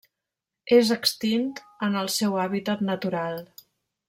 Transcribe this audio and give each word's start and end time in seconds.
És 0.77 0.89
extint 0.95 1.45
en 1.89 1.99
el 2.01 2.11
seu 2.17 2.41
hàbitat 2.47 2.85
natural. 2.93 3.43